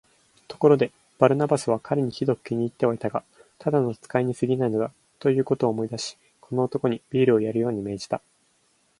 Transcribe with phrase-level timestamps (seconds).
[0.47, 3.23] ところで、バルナバスは彼にひどく気に入ってはいたが、
[3.59, 8.19] ただの使いにすぎないのだ、ということを思い出し、この男にビールをやるように命じた。